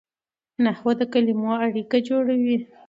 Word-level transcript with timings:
نحوه 0.63 0.93
د 0.99 1.01
کلیمو 1.13 1.51
اړیکه 1.65 1.97
جوړوي. 2.07 2.57